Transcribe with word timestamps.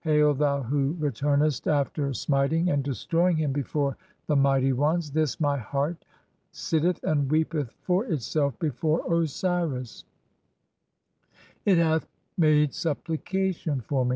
Hail, 0.00 0.34
thou 0.34 0.62
who 0.64 0.94
returnest 1.00 1.66
after 1.66 2.12
"smiting 2.12 2.68
and 2.68 2.84
destroying 2.84 3.38
him 3.38 3.52
before 3.52 3.96
the 4.26 4.36
mighty 4.36 4.74
ones! 4.74 5.08
(4) 5.08 5.14
This 5.14 5.40
"my 5.40 5.56
heart 5.56 6.04
(dbj 6.52 6.96
[sitteth] 6.96 7.02
and 7.04 7.30
weepeth 7.32 7.70
for 7.84 8.04
itself 8.04 8.58
before 8.58 9.02
Osiris; 9.10 10.04
it 11.64 11.78
"hath 11.78 12.06
made 12.36 12.74
supplication 12.74 13.80
for 13.80 14.04
me. 14.04 14.06